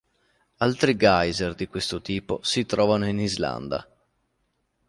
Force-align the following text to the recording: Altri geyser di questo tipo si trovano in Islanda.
Altri 0.65 0.95
geyser 0.97 1.53
di 1.53 1.67
questo 1.67 2.01
tipo 2.01 2.39
si 2.41 2.65
trovano 2.65 3.05
in 3.07 3.19
Islanda. 3.19 3.87